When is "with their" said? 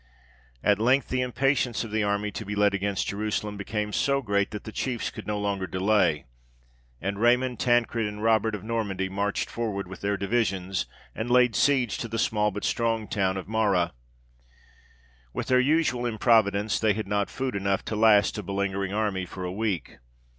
9.87-10.17, 15.33-15.59